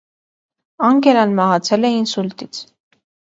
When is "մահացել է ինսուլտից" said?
1.41-2.63